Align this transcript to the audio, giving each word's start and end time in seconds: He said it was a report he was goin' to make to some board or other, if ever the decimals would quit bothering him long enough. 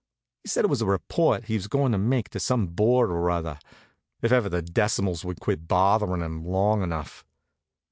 He 0.41 0.49
said 0.49 0.65
it 0.65 0.69
was 0.69 0.81
a 0.81 0.87
report 0.87 1.45
he 1.45 1.53
was 1.53 1.67
goin' 1.67 1.91
to 1.91 1.99
make 1.99 2.29
to 2.29 2.39
some 2.39 2.65
board 2.65 3.11
or 3.11 3.29
other, 3.29 3.59
if 4.23 4.31
ever 4.31 4.49
the 4.49 4.63
decimals 4.63 5.23
would 5.23 5.39
quit 5.39 5.67
bothering 5.67 6.23
him 6.23 6.43
long 6.43 6.81
enough. 6.81 7.23